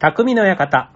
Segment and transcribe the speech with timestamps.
[0.00, 0.92] 匠の館。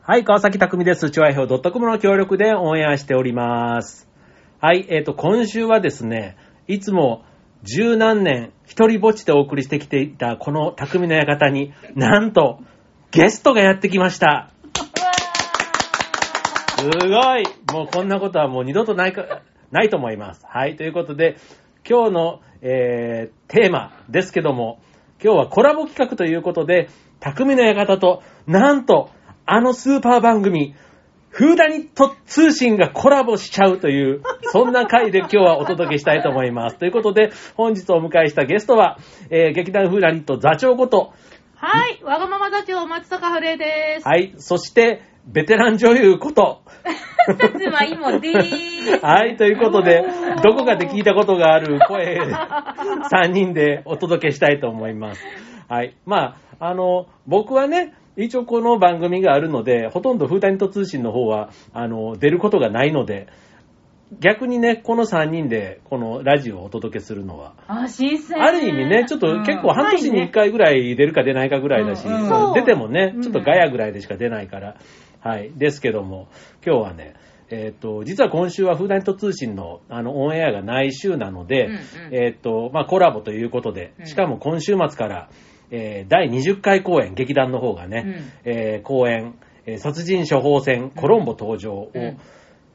[0.00, 1.10] はい、川崎匠です。
[1.10, 4.08] チョアヒョウ .com の協力でオンエアしております。
[4.58, 7.26] はい、えっ、と、今週はですね、いつも
[7.62, 12.60] 十何年一人ぼっちでお送りしてきていたこの匠の館になんと
[13.10, 14.50] ゲストがやってきました。
[16.78, 19.42] すごいもうこんなことはもう二度とないか、
[19.72, 20.42] ないと思います。
[20.48, 21.36] はい、ということで、
[21.86, 24.80] 今日の、えー、テーマですけども、
[25.22, 26.88] 今日はコラボ企画ということで、
[27.20, 29.10] 匠の館と、なんと、
[29.46, 30.74] あのスーパー番組、
[31.30, 36.78] フーダニット通信がコラボしちゃうという、そんな回で今日はお届けしたいと思います。
[36.78, 38.98] ということで、本日お迎えしたゲストは、
[39.30, 41.12] えー、劇団フーダニット座長こと、
[41.56, 44.06] はい、わがまま座長松坂春江です。
[44.06, 46.62] はい、そして、ベテラン女優こと、
[47.58, 49.04] 妻いもでーす。
[49.04, 50.04] はい、ということで、
[50.44, 52.20] どこかで聞いたことがある声、
[53.12, 55.24] 3人でお届けしたいと思います。
[55.68, 55.94] はい。
[56.06, 63.26] まあ、あの、僕はね、一応この番組があるので、ほとんどフーダニット通信の方は、あの、出ることがないので、
[64.20, 68.40] 逆にね、この3人で、このラジオをお届けするのは、あ、新鮮。
[68.40, 74.76] ある意味ね、ちょっと結構半年に1回ぐらい出るか出ないかぐらいだし、うんうん出てもねう、んちょっとガヤぐらいでしか出ないから、
[75.26, 75.50] はい。
[75.56, 76.28] ですけども、
[76.64, 77.14] 今日はね、
[77.50, 81.80] えっ、と、実は今週はフーダニット通信のあのオンエアがない週なので、うんうん。
[82.14, 84.06] えっ、と、まあコラボということで、うん。
[84.06, 85.28] しかも今週末から、
[85.72, 88.52] えー第20回公演、劇団の方がね、うん。
[88.52, 89.34] えー公演、
[89.66, 92.02] えー殺人処方箋コロンボ登場を、うん。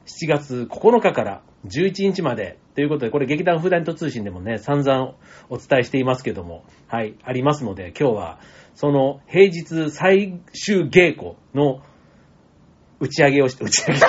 [0.04, 5.14] 7月9日から11日までということで、これ劇団フーダニット通信でもね、散々
[5.48, 8.40] お伝えしていますけども、はい、ありますので、今日は
[8.74, 11.82] その平日最終稽古の
[13.02, 14.06] 打ち上げをして、打ち上げ収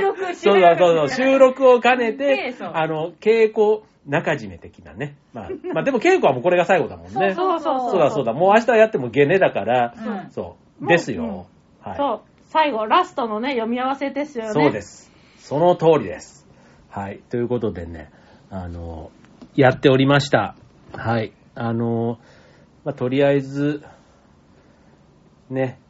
[0.00, 0.36] 録、収録。
[0.38, 5.16] そうそうそう、収録を兼ねてそう、あの、稽古中締め的なね。
[5.32, 7.34] まあ、まあでも稽古はもうこれが最後だもんね。
[7.34, 11.46] そうそうそうだそうだ、もう明日やってもゲネだから、うんそう、ですよ。
[11.80, 11.96] はい。
[11.96, 14.52] そう、最後、ラストのね、読み合わせですよね。
[14.52, 15.10] そうです。
[15.38, 16.46] その通りです。
[16.88, 17.18] はい。
[17.30, 18.10] ということでね、
[18.50, 19.10] あの、
[19.56, 20.54] やっておりました。
[20.92, 21.32] はい。
[21.56, 22.18] あの、
[22.84, 23.82] まあ、とりあえず、
[25.50, 25.80] ね、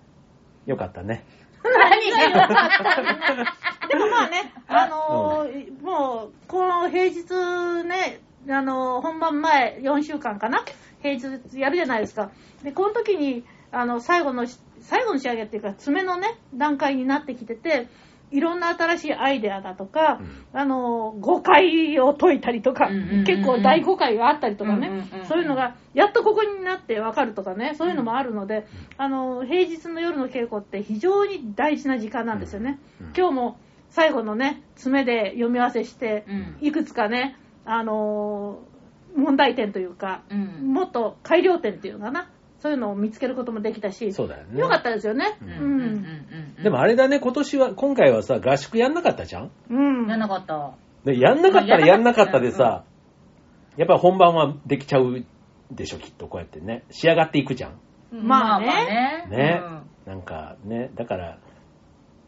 [0.66, 1.24] よかったね。
[1.62, 2.10] 何？
[2.10, 3.56] がよかったんだ
[3.88, 10.64] でもまあね、あのーもう、この平日ね、あのー本番前4週間かな？
[11.02, 12.30] 平日やるじゃないですか。
[12.62, 17.88] で、この時に、あの、最後のし、最後の仕上げっていうか、爪のね、段階になってきてて、
[18.34, 20.20] いろんな新しいアイデアだとか、
[20.52, 23.24] あのー誤解を解いたりとか、うんうんうんうん。
[23.24, 25.26] 結構大誤解があったりとかね、うんうんうんうん。
[25.26, 28.66] そういうのが、やっとここになってわかるとかね、そういうのもあるので、
[28.98, 32.80] あのー平日の夜の稽古って非常に大事な時間なんですよね。
[33.00, 33.56] うん今日も
[33.90, 36.56] 最後のね、爪で読み合わせして、うん。
[36.60, 38.74] いくつかね、あのー
[39.16, 40.72] 問題点というか、うん。
[40.72, 42.28] もっと改良点っていうのかな、
[42.64, 44.58] そういうのを見つけることもできたし、そうだよね。
[44.58, 45.36] よかったですよね。
[45.42, 45.54] ううんん。
[45.54, 46.62] うんうんうん。
[46.64, 49.74] でもあれだね、今年は、今回はさ、合宿やんなかったじゃんう
[50.06, 50.06] ん。
[50.08, 50.72] やんなかった。
[51.04, 52.84] でやんなかったらやんなかったでうんさ、
[53.76, 55.26] やっぱり本番はできちゃう
[55.70, 56.84] でしょ、きっとこうやってね。
[56.90, 57.78] 仕上がっていくじゃん。
[58.10, 59.62] まあねね。
[60.06, 61.38] なんかね、だから、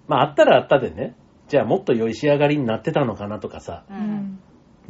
[0.06, 1.16] まああったらあったでね、
[1.48, 3.94] じゃあもっと良い仕上がりになってたのかなとかさ、う。
[3.94, 4.40] うんん。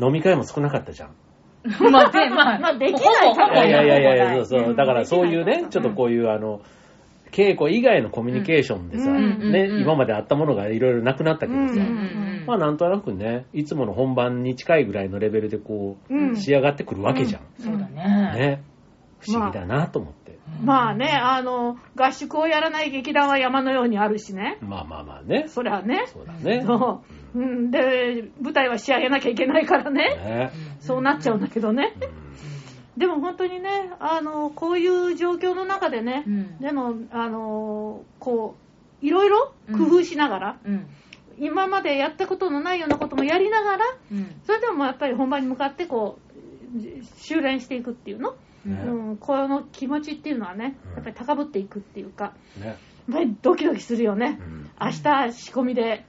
[0.01, 1.15] 飲み会も少なかったじゃん。
[1.81, 1.93] うん。
[1.93, 4.75] まあ、で、まあ、まあできないほぼほぼいやいやいやいや、そうそう。
[4.75, 6.61] だからそういうね、ちょっとこういうあの、
[7.33, 17.43] 稽古以外のコミュニケーションでさ、うんね、うん今まであったものがいろいろなくなったけどさ、うんうんうんまあなんとなくね、いつもの本番に近いぐらいのレベルでこう、うん仕上がってくるわけじゃん。
[17.59, 17.95] そうだね。
[18.37, 18.63] ね。
[19.19, 20.39] 不思議だなと思って。
[20.63, 24.59] まあね、あの、合宿をやらない劇団は山のようにあるしね。
[24.61, 25.47] まあまあまあね。
[25.49, 26.05] そりゃね。
[26.07, 26.63] そうだね。
[26.65, 27.26] そう。
[27.37, 27.71] うん。
[27.71, 30.17] で、舞台は仕上げなきゃいけないからね。
[30.17, 31.95] ねそうなっちゃうんだけどね。
[32.21, 32.27] うん
[32.97, 38.57] でも本当にね、あの、こういう状況の中でね、うんでも、あの、こ
[39.03, 40.87] う、いろいろ工夫しながら、うん。
[41.39, 44.41] 今までやったことのないようなこともやりながら、うん。
[44.47, 46.19] それでもやっぱり本番に向かってこ
[46.75, 48.33] う、修練していくっていうの、
[48.65, 52.67] ねうん、この気持ちっていうのはねうん、やっぱり高ぶっていくっていうか、ね。
[52.67, 52.77] やっ
[53.13, 54.39] ぱりドキドキするよね。
[54.41, 56.05] うん明日仕込みで、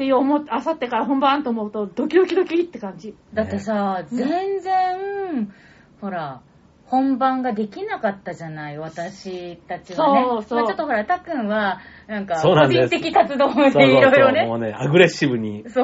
[0.00, 3.14] って思っ、あさってから本番と思うと、ドキドキドキって感じ。
[3.34, 5.52] だってさ、全然、
[6.00, 6.40] ほら、
[6.90, 10.24] 本番ができなかったじゃない、私たちはね。
[10.28, 11.78] そうそうまあちょっとほら、たっくんは、
[12.08, 14.44] なんか、個人的活動でそうそうそういろいろね。
[14.44, 15.82] もうね、アグレッシブに、そ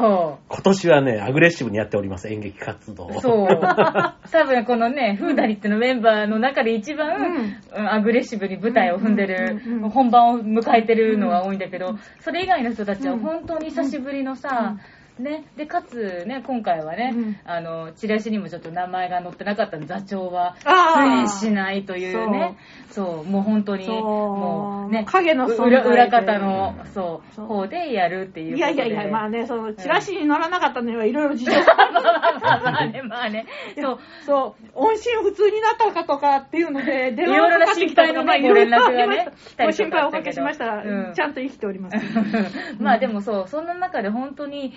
[0.48, 3.20] 今年はね、アグレッシブにやっております、演劇活動。
[3.20, 3.46] そう。
[4.32, 14.76] 多分このね、フーダリッツのメンバーの中で一番、うんうんアグレッシブに舞台を踏んでる、うんうんうん本番を迎えてるのが多いんだけど、それ以外の人たちはうん本当に久しぶりのさ、
[15.18, 17.36] ね、で、かつね、今回はね、うん。
[17.44, 22.58] あの、チラシにもちょっと名前が載ってなかったの座長は出演しないというね、
[22.90, 27.46] そう、もう本当に、もうね、影の裏裏方の、そう、そう。
[27.46, 28.56] 方でやるっていう。
[28.56, 33.46] いやいやいや、まあね、その、チラシに載らなかったのにはいろいろ事情まあまあまあね、まあね、
[33.80, 39.64] そう、そう、音信不通になったかとかっていうので、電話がかかってきたりとか、ねご連絡がねした。
[39.66, 41.02] ご心配をおかけしましたうん。
[41.04, 41.96] ら、ちゃんと生きております。
[42.78, 44.74] まあでもそう、そんな中で本当に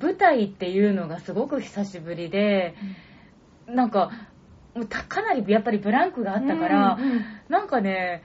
[0.00, 2.74] 舞台っていうのがすごく久しぶりで、
[3.66, 4.10] なんか、
[4.74, 8.22] もうたかなりやっぱりブランクがあったから、うんうんなんかね、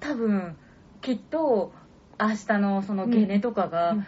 [0.00, 0.56] 多分、
[1.00, 1.72] きっと、
[2.20, 4.06] 明日のそのゲネとかが、うん。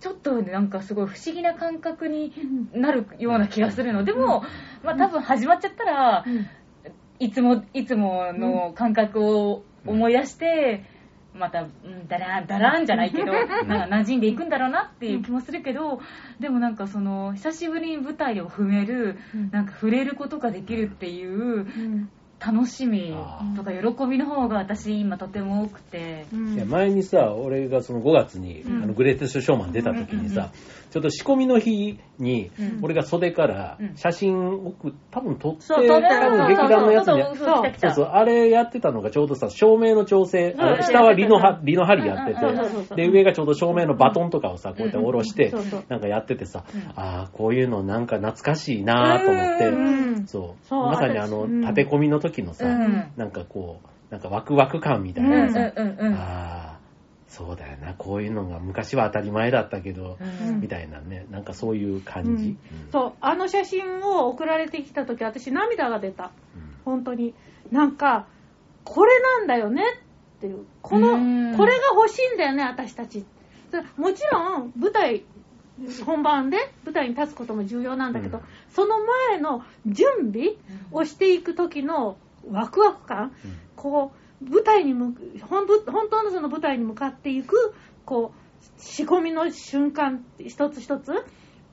[0.00, 2.32] ちょっとなんかすごい不思議な感覚に
[2.72, 4.04] なるような気がするの。
[4.04, 4.44] でも、
[4.82, 6.46] まあ多分始まっちゃったら、うん。
[7.18, 10.84] いつも、いつもの感覚を思い出して、
[11.34, 13.48] また、うん、だらん、だらんじゃないけど、なん
[13.90, 16.00] か馴染んでいくんだろうなっていう気もするけど、
[16.38, 19.50] でもなんかその、久しぶりに舞台を踏める、うん。
[19.50, 22.08] なんか触れることができるっていううん
[22.40, 26.26] 楽しみあとか喜びの方が私今とても多くて。
[26.32, 26.54] うん。
[26.54, 28.82] いや前にさ、俺がその5月に、うん。
[28.82, 30.50] あのグレーテストショーマン出た時にさ、うんうん
[30.94, 32.78] ちょっと仕込みの日に、うん。
[32.82, 33.96] 俺が袖からうん。
[33.96, 45.52] 写真送っ多分撮って、多分劇団のやつに、そうそうあれやってたのがちょうどさ、照明の調整、下はリのはリの針やってて、で、上がちょうど照明のバトンとかをさ、こうやって下ろして
[45.88, 49.72] なんかやっててさうん、ああ、こういうのなんか懐かしいなと思って、う
[50.22, 56.14] んそう、そうまさにあの、立て込みの時のさ、うんなんかこう、なんかワクワク感みたいうんうんなさ、うんうん。
[56.14, 56.78] ああ、
[57.28, 62.44] そうだよな、こういうのが昔は当たり前だったけど、うんみたいなね、なんかそういう感じ。
[62.48, 62.58] うん
[62.92, 66.30] そう、あの写真を送られてきた時、私涙が出た。
[66.54, 67.34] うん本当に。
[67.70, 68.26] なんか、
[68.84, 69.82] これなんだよね
[70.36, 70.66] っていう。
[70.82, 73.24] この、うんこれが欲しいんだよね、私たち。
[73.70, 75.24] でもちろん、舞台、
[76.04, 78.96] 本番で舞台に立つことも重要なんだけど、うんその
[79.30, 80.56] 前の準備
[80.90, 82.16] をしていく時の
[82.50, 83.32] ワクワク感、
[83.76, 84.12] こ
[84.42, 87.74] う、舞台に向く、本ぶ本当のその舞台に向かっていく、
[88.04, 91.12] こう、仕込みの瞬間、一つ一つ、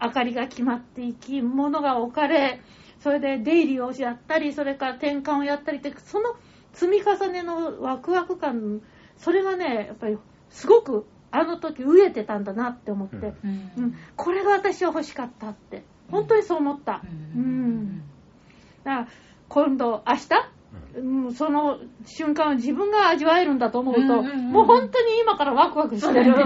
[0.02, 2.62] 明かりが決まっていき、物が置かれ、
[3.00, 6.36] それで出入りをやったり、それから転換をやったりって、その
[6.74, 8.82] 積み重ねのワクワク感、
[9.18, 10.18] それがね、やっぱり
[10.50, 13.72] すごくあの時飢えてたんだなって思って、うん。
[13.78, 13.84] うん。
[13.84, 17.02] うんこれが私は欲しかったって、本当にそう思った。
[17.04, 18.04] ううんん。
[18.84, 19.08] だから
[19.50, 20.30] 今度、明日、
[20.96, 24.52] うんその瞬間を自分が味わえるんだと思うと、うんうんうん。
[24.52, 26.34] もう本当に今からワクワクしてる。
[26.34, 26.46] そう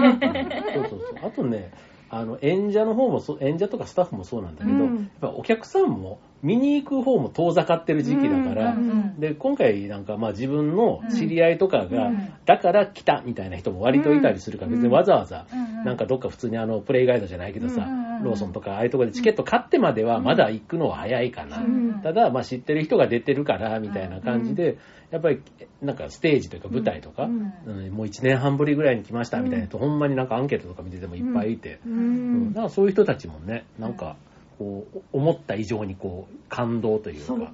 [0.80, 1.00] うそう。
[1.22, 1.72] あとね、
[2.08, 4.96] あの、演者の方もそう、演者とかスタッフもそうなんだけど、うん。
[4.96, 8.80] やっぱお客さんも見に行く方も遠ざかってる時期だから、うんう
[9.16, 9.20] ん。
[9.20, 12.32] で、今回なんかまあ自分の知り合いとかが、うん。
[12.44, 14.76] だから来たみたいな人も割といたりするから、うん。
[14.76, 15.84] 別にわざわざ、うんうん。
[15.84, 21.58] なんかどっか普通にあの、プレイガイドじゃないけどさ、うんうんうんローソンとかああいうところでチケット買ってまではまだ行くのは早いかな。
[21.58, 22.00] うん。
[22.02, 24.78] ただ、まあ知ってる人が出てるから、みたいな感じで、
[25.10, 25.40] やっぱり、
[25.82, 31.78] なんかステージというか舞台とか、もう1年半ぶりぐらいに来ましたみたいな人、ほんまになんかアンケートとか見ててもいっぱいいて、
[32.52, 34.16] だからそういう人たちもね、なんか、
[34.58, 37.52] こう、思った以上にこう、感動というか、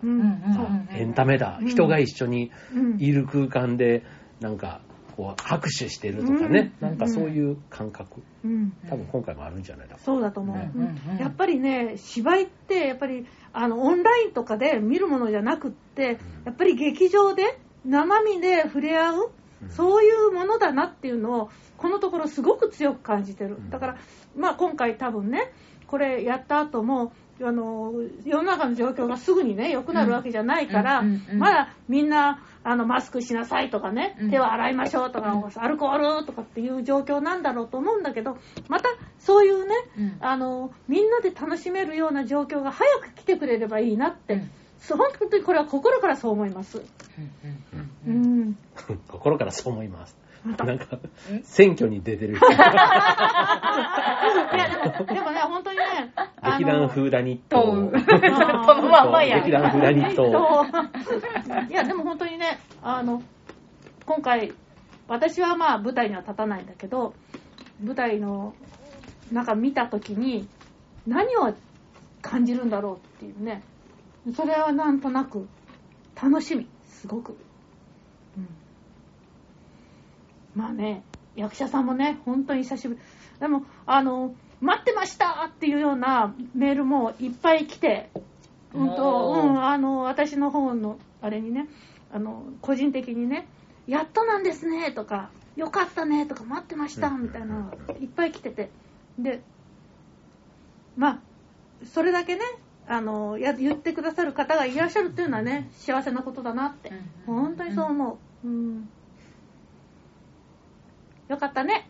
[0.95, 1.69] エンタメだ、うん。
[1.69, 4.03] 人が一緒にうんいる空間で、
[4.41, 4.81] なんか、
[5.17, 6.89] こう、拍手してるとかね、うん。
[6.89, 8.73] なんかそういう感覚、うん。
[8.89, 10.71] 多分今回もあるんじゃないだろそうだと思う、ね。
[11.11, 11.19] うん。
[11.19, 19.33] やっぱりね芝居ってやっぱりあのオンラインとかで見るものじゃなくってやっぱり劇場で生身で触れ合う、
[19.63, 19.71] うん。
[19.71, 23.57] そういうものだなっていうのをこのところすごく強く感じてる。
[23.57, 23.71] うん。
[23.71, 23.97] だから
[24.37, 25.53] まあ今回多分ね
[25.93, 27.93] これやった後もあの
[28.25, 34.31] 世の中の状況がすぐにね良くなるわけじゃないから、うんうんうんまだみんなあのマスクしなさいとかね、うん。
[34.31, 39.75] 手を洗いましょうとか、アルコールとかっていう状況なんだろうと思うんだけどまたそういうね、
[40.21, 44.45] あのみんなで楽しめるような状況が早く来てくれればいいなって、
[44.89, 46.79] 本当にこれは心からそう思います。
[46.79, 46.89] うんう
[48.07, 48.41] うんうん。
[48.51, 48.59] ん。
[49.11, 50.17] 心からそう思います。
[50.45, 50.99] なんか、
[51.45, 52.47] 選挙に出てる人。
[52.51, 52.69] いや
[54.69, 55.85] でも でもね、本当にね、
[56.59, 57.65] 劇団フーダニッとト。
[58.67, 60.67] そのまんまや劇団フーダニット。
[61.71, 63.23] いや、でも本当にね、あの、
[64.05, 64.53] 今回、
[65.07, 67.15] 私はまあ舞台には立たないんだけど、
[67.81, 68.55] 舞台の
[69.31, 70.49] 中見たときに、
[71.07, 71.55] 何を
[72.21, 73.63] 感じるんだろうっていうね、
[74.35, 75.49] それはなんとなく
[76.21, 77.37] 楽しみ、すごく。
[78.37, 78.49] うん、
[80.55, 81.03] まあね、
[81.37, 83.01] 役者さんもね、本当に久しぶり。
[83.41, 88.11] でも、あの、待ってましたっていうようなメールもいっぱい来て、
[88.75, 91.69] うんと、うん、あの、私の方の、あれにね、
[92.13, 93.47] あの、個人的にね、
[93.87, 98.71] やっとなんですね、とか、よかったね、とか、待ってました、みたいないっぱい来てて。
[99.19, 99.43] で、
[100.97, 101.19] まあ、
[101.87, 102.43] それだけね、
[102.87, 106.91] あの、や言ってくださる方がいらっしゃるっていうのはね、幸せなことだなって。
[107.27, 108.47] うん本当にそう思う。
[108.47, 108.89] うん。
[111.33, 111.89] よかったね。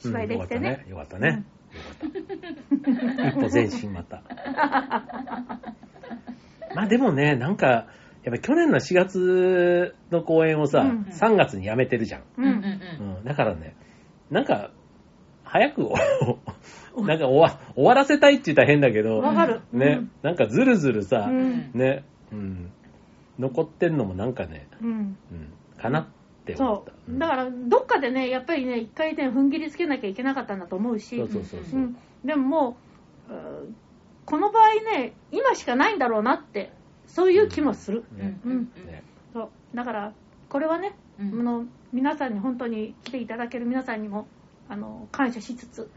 [0.00, 0.84] 芝居できてね。
[0.88, 1.28] よかったね。
[1.28, 1.36] よ
[2.02, 2.26] かったね。
[2.82, 3.28] よかった。
[3.28, 4.22] 一歩前進また。
[6.74, 7.86] まあでもね、なんか、
[8.24, 12.22] やっぱ去年の4月の公演をさ、うん3月に辞めてるじゃん。
[12.22, 12.24] う。
[12.38, 13.76] うんんうんうん、だからね、
[14.28, 14.72] なんか、
[15.44, 15.82] 早く、
[16.96, 19.60] なんか終わ終わらせたいって言ったら変だけど、わかる。
[19.72, 21.70] ね、なんかずるずるさ、うん。
[21.74, 22.02] ね、
[22.32, 22.72] うん、
[23.38, 24.90] 残ってんのもなんかね、うん。
[24.90, 25.16] うん、
[25.80, 26.08] かな
[26.52, 26.92] って思っそた。
[27.12, 27.18] う。
[27.18, 31.22] だから、どっかでね、やっぱりね、一回ね、踏ん切りつけなきゃいけなかったんだと思うし。
[32.24, 32.76] でもも
[33.28, 33.76] う、うん
[34.26, 36.72] この場合ね、今しかないんだろうなって、
[37.06, 38.04] そういう気もする。
[38.12, 38.38] ね。
[38.44, 38.72] うん。
[39.32, 39.50] そう。
[39.74, 40.12] だから、
[40.48, 41.40] これはね、うん。
[41.40, 44.26] あの皆さんに本当に来ていただける皆さんにも
[44.68, 45.90] あの感謝しつつ、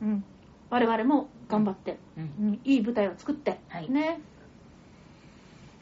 [0.00, 0.08] うん。
[0.08, 0.24] うん、
[0.70, 2.22] 我々も頑張って、うん。
[2.22, 2.60] うん。
[2.62, 3.90] いい舞台を作って、はい。
[3.90, 4.20] ね。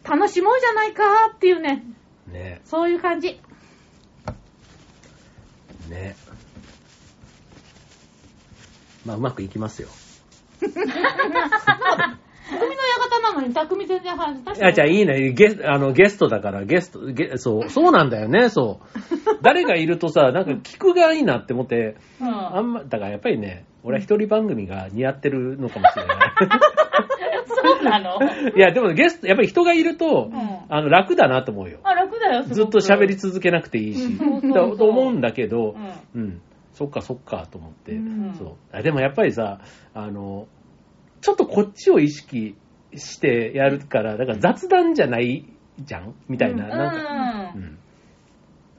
[0.02, 1.02] 楽しもうじゃないか
[1.35, 1.85] っていうね。
[2.26, 2.62] ね。
[2.64, 3.38] そういう感じ
[5.92, 6.16] ね
[9.04, 9.88] まあうまくいきますよ。
[10.61, 10.70] 匠
[12.61, 15.32] の館なのに匠全然話しいや、じゃあいいね。
[15.32, 18.99] ゲスあのゲストだから、ゲスト、ゲそう、そうなんだよね、そう。
[19.42, 26.16] 誰がいるとさ、なんか聞くがいいなって思って、うんあんま、だからやっぱりね、俺は一人番組が似合ってるのかもしれない。
[27.49, 28.18] そうなの？
[28.56, 30.58] いや、でもゲスト、やっぱり人がいると、うん。
[30.68, 31.80] あの、楽だなと思うよ。
[31.84, 34.18] あ、楽だよ、すずっと喋り続けなくていいし。
[34.52, 35.76] と思うんだけど
[36.14, 36.22] う、ん。
[36.22, 38.34] うん、そっかそっかと思って、うん。
[38.34, 38.76] そう。
[38.76, 38.82] あ。
[38.82, 39.61] でもやっぱりさ、
[39.94, 40.46] あの、
[41.20, 42.56] ちょっとこっちを意識
[42.94, 45.44] してやるから、だから雑談じゃない
[45.80, 46.14] じゃん？
[46.28, 46.70] みたいな、うん。
[46.70, 47.58] なんか、う。
[47.58, 47.64] うん。
[47.64, 47.78] ん。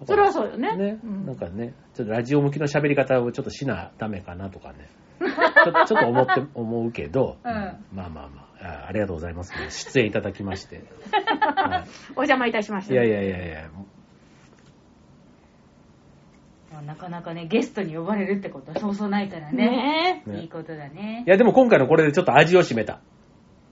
[0.05, 0.75] それはそうよね。
[0.75, 1.25] ね、うん。
[1.25, 4.89] なんかね、ちょっとラジオ向きの喋り方をちょっとしなダメかなとかね、
[5.19, 7.51] ちょ ちょっと思って、思うけど、うん。
[7.51, 9.53] まあまあまああ、ありがとうございます。
[9.69, 10.83] 出演いただきまして。
[11.39, 13.69] はお邪魔いたしましたい、いやいやいやいや、
[16.71, 20.23] まあなかなかね、ゲストに呼ばれるってことはそうそうないからね。
[20.23, 21.29] ねねいいことだねい。
[21.29, 23.01] やでも今回のこれでちょっと味を占めた。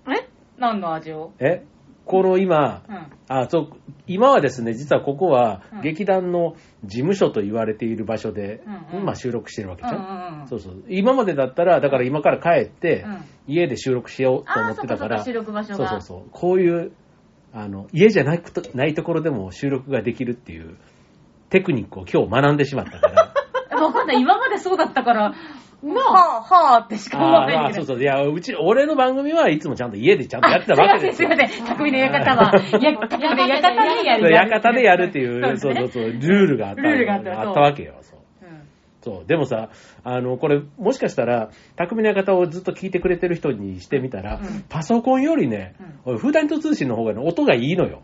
[0.08, 0.30] ええ？
[0.58, 1.32] 何の味を？
[1.40, 1.64] え？
[2.12, 3.08] この今、うん。
[3.30, 3.70] あ、そう、
[4.06, 9.96] 今はですね、実はここはうん劇団の事務所と言われている場所で、うんうん今収録してるわけじゃん。
[9.96, 10.84] うんうんうんそうそう。
[10.90, 15.34] 今までだったら、だから今から帰って、うん家で収録しようと思ってたから、そう
[15.88, 16.30] そうそう。
[16.32, 16.92] こういう、
[17.54, 20.78] あの、家じゃなくとないところでも収録ができるっていう
[21.50, 23.34] テクニックを今日学んでしまったから。
[23.72, 24.22] えわかんない。
[24.22, 25.34] 今までそうだったから、
[25.84, 27.86] なはあ、はあってしか思わないけど。
[27.86, 28.02] そうそう。
[28.02, 31.30] いや、うち、俺の番組はいつもちゃんと家でちゃんとやってたわけですよ。
[31.30, 31.78] ません、すいません。
[31.78, 34.52] 匠の館は、 や、匠の館でやる。
[34.52, 36.22] 館でやるっていう、そそううそうそう、ルー
[36.52, 37.96] ルがあったルールがあったそうあったわけよ。
[38.02, 38.62] そううん
[39.02, 39.28] そう。
[39.28, 39.70] でもさ、
[40.04, 45.74] あの、これ、もしかしたら、匠の館をずっと聞いてくれてる人にしてみたら、うんパソコンよりね、
[46.06, 48.04] 俺フーダニット通信の方がね、音がいいのよ。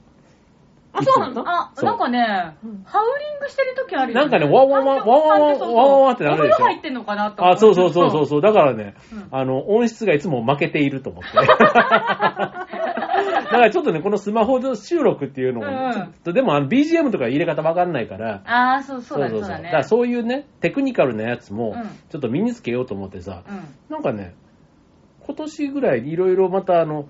[0.97, 1.43] あそうなんだ。
[1.45, 1.85] あ、そう。
[1.85, 2.83] なんかね、うん。
[2.85, 6.55] ハウリングしてる時あるよ、なんかねワンワンワンワンワンワンワンワンってなるでしょ。
[6.55, 8.25] 音が入ってんのかなと思あ、そうそうそうそうう。
[8.25, 8.41] そう。
[8.41, 9.27] だからね、うん。
[9.31, 11.29] あの、音質がいつも負けていると思って。
[13.47, 19.63] だからちょっとね、このスマホ収録っていうのも、うんちょっとでもあの BGM とか入れ方わかんないから、ああ、そうそうだね、そうだね。
[19.63, 23.63] だからそういうね、テクニカルなやつもうん、ちょっと身につけようと思ってさ、うん。
[23.89, 24.35] なんかね、
[25.25, 27.07] 今年ぐらいいろいろまたあの、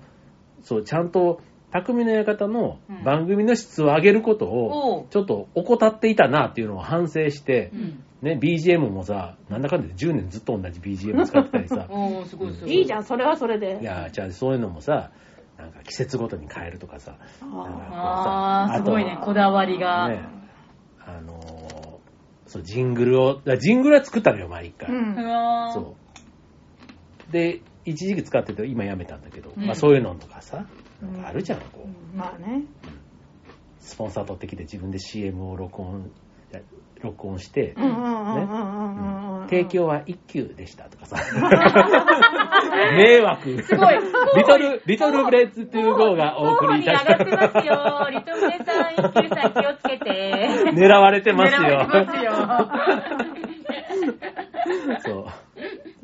[0.62, 3.04] そう、ちゃんと、匠の館のうん。
[3.04, 8.04] 番組の質を上げることをちょっと怠っていたなっていうのを反省してう、ん。
[8.22, 12.50] ね、BGM もさ、なんだかんだで10年ずっと同じ BGM 使ってたりさ、いすごい。
[12.66, 13.78] いいじゃんそれはそれで。
[13.80, 15.10] いや、じゃあそういうのもさ、
[15.56, 19.18] なんか季節ごとに変えるとかさ、あああ、すごいね。
[19.22, 20.08] こだわりが。
[20.08, 20.22] ね、
[21.04, 21.78] あのー
[22.48, 24.88] そう、ジングルを、ジングルは作ったのよ、毎回。
[24.88, 25.96] ーうんそ
[27.28, 27.32] う。
[27.32, 29.66] で、一時期使ってて、今やめたんだけど、うん。
[29.66, 30.64] まあそういうのとかさ、
[31.02, 31.88] なんかあるじゃん、こう。
[31.88, 32.64] うんまあね
[33.80, 36.10] スポンサー取ってきて自分で CM を録音、
[37.00, 37.74] 録音して、
[39.48, 41.16] 提供は1級でしたとかさ。
[42.96, 43.62] 迷惑。
[43.62, 43.98] すごい。
[44.36, 48.08] リトル、リトルブレッツ2号がお送りいたしますよ。
[48.10, 50.48] リトルネさん、一級さん気をつけて。
[50.74, 51.60] 狙われてますよ。
[51.60, 52.12] 狙われてま
[54.98, 55.14] すよ。
[55.14, 55.26] そう。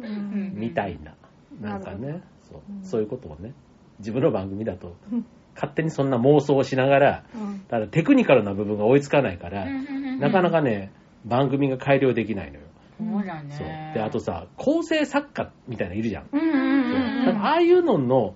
[0.03, 1.15] うんみたいな。
[1.61, 3.53] なんかね、そううんそういうことをね、
[3.99, 10.93] 自分の番組だとうん、勝手にそんな妄想をしながら、うんただテクニカルな部分が追いつかないから、なかなかね、
[11.25, 12.65] 番組が改良できないのよ。
[12.99, 13.55] そうだね。
[13.57, 13.67] そう。
[13.95, 16.29] で、あとさ、構成作家みたいなのいるじゃん。
[16.33, 18.35] うんうんうんうんだからああいうのの、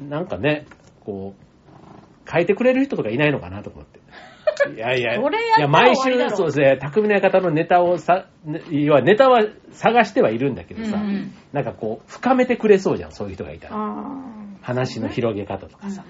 [0.00, 0.66] うん、なんかね、
[1.04, 4.00] こう、書いてくれる人とかいないのかなと思って。
[4.74, 13.76] いやいや、それやいや毎週、そうですね、匠の館のネタをさ、ね要はネタは探してはいるんだけどさ、うんうんなんかこう、深めてくれそうじゃん、そういう人がいたら。
[14.66, 16.04] あ話の広げ方とかさ。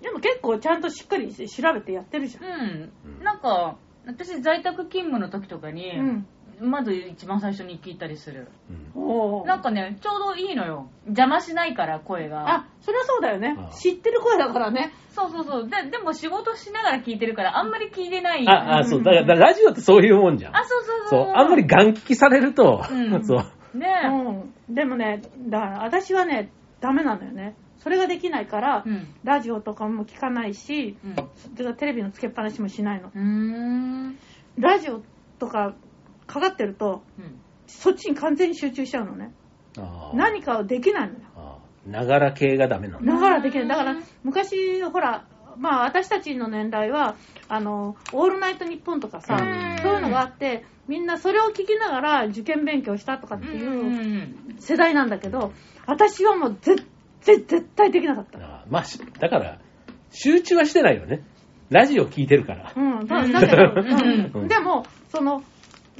[0.00, 2.44] ーでも結構ちゃんとしっかり調べてやってるじゃん。
[2.44, 3.24] うんうん。
[3.24, 3.76] なんか、
[4.06, 6.26] 私在宅勤務の時とかに、うん。
[6.60, 8.48] まず一番最初に聞いたりする。
[8.70, 10.88] うんなんかね、ちょうどいいのよ。
[11.06, 12.50] 邪魔しないから、声が。
[12.50, 13.72] あ、それはそうだよねあ。
[13.72, 14.92] 知ってる声だからね。
[15.10, 15.68] そうそうそう。
[15.68, 18.48] で、でも仕事しながら聞いてるから、あんまり聞いてない。
[18.48, 20.56] あ、あ、そう、だから、だからラジオってそういうもんじゃん。
[20.56, 23.78] あ、そうそうそそうう。、あんまりガン聞きされると、うんそう。
[23.78, 24.08] ねえ。
[24.08, 24.74] うん。
[24.74, 26.50] でもね、だから私はね、
[26.80, 27.56] ダメなんだよね。
[27.78, 29.06] それができないから、うん。
[29.24, 31.76] ラジオとかも聞かないし、うん。
[31.76, 33.10] テレビのつけっぱなしもしないの。
[34.58, 35.02] ラジオ
[35.38, 35.74] とか
[36.26, 37.40] かかってると、うん。
[37.66, 39.32] そっちに完全に集中しちゃうのね。
[40.14, 41.20] 何かをできないのよ。
[41.86, 43.12] ながら系がダメなんだ。
[43.12, 43.68] だからできない。
[43.68, 45.24] だから、昔、ほら、
[45.58, 47.16] まあ私たちの年代は、
[47.48, 54.18] あの、オールナイトニッポンとかさうん、そういうのがあって、みんなそれを聞きながら受験勉強したとかってうんい
[54.56, 55.52] う世代なんだけど、
[55.86, 56.84] 私はもう絶
[57.24, 58.38] 対、絶対できなかった。
[58.38, 59.58] あーまあ、しだから、
[60.10, 61.24] 集中はしてないよね。
[61.70, 62.72] ラジオ聞いてるから。
[62.76, 65.42] うん、だだけど、うんうんでも、その、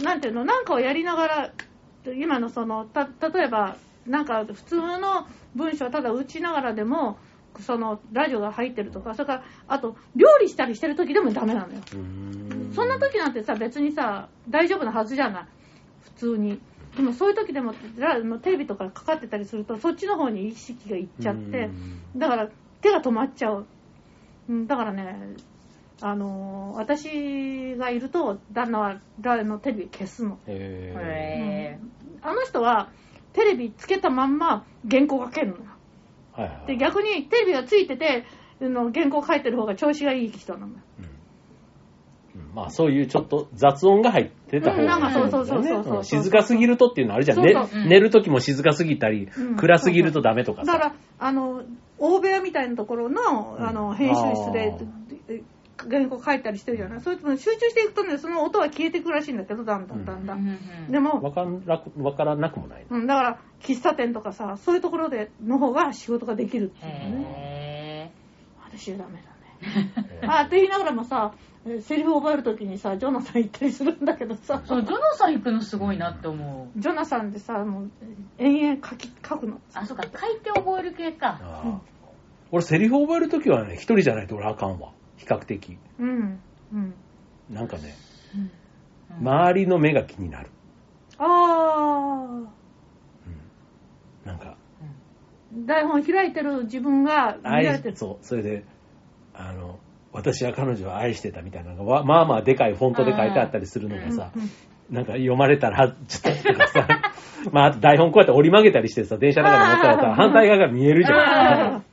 [0.03, 1.53] なんていうの、なんかをやりながら、
[2.17, 7.19] 今のその、た、例えば、なんか普通の文章をただ打ちながらでも、
[7.63, 11.81] その、ラジオが入ってるとか、それから、あと、料理したりしてる時でもダメなのよ。
[12.75, 15.45] そんな時なんてさ、別にさ、大丈夫なはずじゃない。
[16.03, 16.61] 普通に。
[16.97, 21.71] でもそういう時でも、ラテレビとかかかってたりすると、そっちの方に意識がいっちゃって、
[22.17, 22.49] だから
[22.81, 23.67] 手が止まっちゃう。
[24.49, 25.17] うんだからね、
[26.01, 30.39] あのー私がいると、旦那はラのテレビ消すの。
[30.47, 31.79] へへ
[32.23, 32.91] あの人は、
[33.33, 35.63] テレビつけたまんま原稿書けるのよ。
[36.37, 36.67] ーはいはい。
[36.67, 38.25] で、逆にテレビがついてて、
[38.61, 40.69] あの原稿書いてる方が調子がいい人なの。
[40.69, 40.73] よ。
[42.35, 42.41] うん。
[42.41, 42.55] うん。
[42.55, 47.43] まあそういうちょっと雑音が入ってた方が静かすぎるとっていうのあるじゃん。
[47.43, 47.55] ね
[47.89, 50.73] 寝る時も静かすぎたりうん、暗すぎるとダメとかさ。
[50.73, 51.63] だから、あの、
[51.99, 55.43] 大部屋みたいなところの、あの、編集室で
[55.89, 57.01] 原稿書いたりしてるじゃない。
[57.01, 60.91] そういうの集中していくとね、その音は消えていくらしいんだけど、だんだんだんだん。
[60.91, 62.87] でも、わからわからなくもない。
[62.89, 67.27] うん、だから、喫茶店とかさ、そういうところでの方が仕事ができるっていうね。
[67.29, 68.11] へ
[68.65, 70.19] 私はダメだね。
[70.27, 71.35] あ、って言いながらもさ、
[71.81, 74.63] セリフを覚えるときにさ、ジョナサン行ったりするんだけどさ。
[74.65, 76.81] そう、ジョナサン行くのすごいなって思う。
[76.81, 77.91] ジョナサンでさ、もう、
[78.39, 79.61] 延々書き、書くの。
[79.75, 81.81] あ、そうか、書いて覚える系か。
[82.53, 84.93] 俺セリフ覚えるときはね、一人じゃないと俺あかんわ。
[85.17, 85.79] 比較的。
[85.99, 86.41] うん。
[86.73, 86.95] うん。
[87.51, 87.95] なんかね、
[88.35, 88.51] うん
[89.21, 90.51] 周りの目が気になる。
[91.19, 92.49] あうん
[94.25, 97.97] なんか、ー、台本開いてる自分が見られ愛てる。
[97.97, 98.65] そう、それで、
[99.33, 99.79] あの、
[100.13, 104.51] 私は彼女を愛してたみたいなのが、わまあまあでかいフォントで書いてあったりするのがさ、うん
[104.91, 106.87] なんか読まれたら、ちょっととかさ、
[107.53, 111.85] まあ台本こうやって折り曲げたりしてさ、電車の中で持ったらさ、 反対側が見えるじゃん。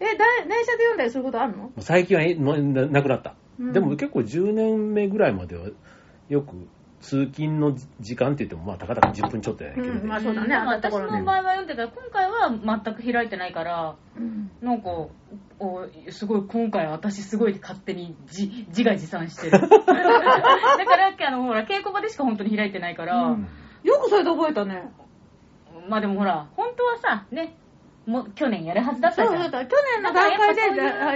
[0.00, 1.70] え、だ電車で読んだりすることあるの？
[1.78, 5.68] 最近はえもうななくなった、うんでも結構10年目ぐらいまでは
[6.28, 6.68] よく
[7.00, 14.50] 通勤の時間って言ってもまあたかだか10分ちょっとやねんけど、うんまあそうだねんなところね私の場合は読んでたら、今回は全く開いてないから、うん。
[14.60, 14.90] なんか、
[15.58, 19.52] おすごい、今回私すごい勝手に自自画自賛してる。
[19.60, 23.48] だから、あの、ほら、稽古場でしか本当に開いてないから、うん
[23.84, 24.90] よくそれで覚えたね。
[25.88, 27.54] まあでもほら、本当はさ、ね、
[28.06, 29.50] もう去年やるはずだっそうたじゃん。
[29.50, 29.66] だった。
[29.66, 30.60] 去年の段階で、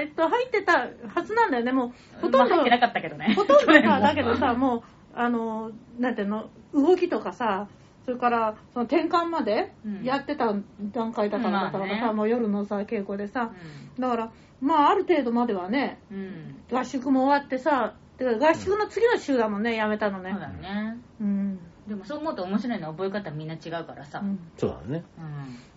[0.03, 1.73] えっと、入ってたはずなんだよね。
[1.73, 3.35] もう、ほとんど、まあ入ってなかったけどね。
[3.37, 4.83] ほとんどさ、 だけどさ、もう、
[5.15, 7.69] あの、なんていうの、動きとかさ、
[8.05, 13.53] それから、その転換までうんやってた段階だから、まあだからさ、ねもう夜のさ、稽古でさ、
[13.99, 16.19] だから、まあ、ある程度まではね、うん。
[16.19, 16.79] うん。
[16.79, 20.41] 合宿も終わってさ、てか合宿の次の週だもんね、やめたのねそう。
[20.41, 20.99] だね。
[21.21, 21.59] うん。
[21.89, 24.23] でもそう思うと面白いのは覚え方みんな違うからさ。
[24.59, 25.03] そうだね。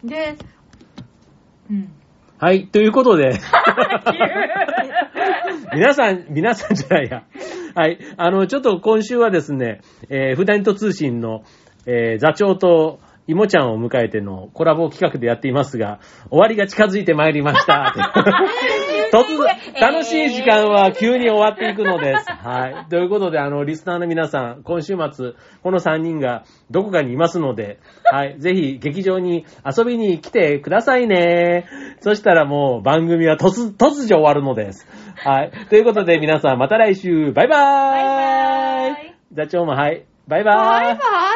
[0.03, 0.09] うん。
[0.09, 0.35] で、
[1.69, 1.91] うん。
[2.37, 3.39] はい、ということで、
[5.73, 7.23] 皆さん、皆さんじゃないや。
[7.75, 11.43] はい、あの、ちょっと今週はですね、えー、フダニット通信の、
[11.85, 15.99] えー座長と、いもちゃんを迎えてのコラボ企画でやっていますが、
[16.29, 17.93] 終わりが近づいてまいりました。
[19.13, 22.25] 突然、楽しい時間は急に終わっていくのです。
[22.33, 22.89] はい。
[22.89, 28.35] ということで、あの、リスナーの皆さん、今週末、この3人がどこかにいますので、はい。
[28.41, 31.65] ぜひ、劇場に遊びに来てくださいね。
[31.99, 34.87] そしたらもう、番組は突、突如終わるのです。
[35.17, 35.51] はい。
[35.69, 38.05] ということで、皆さん、また来週、バイバーイバイ
[38.87, 40.05] バーイ座長もはい。
[40.27, 41.32] バイバーイバイバイ